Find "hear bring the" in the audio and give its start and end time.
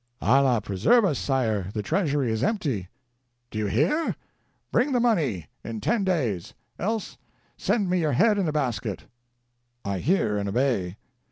3.67-4.99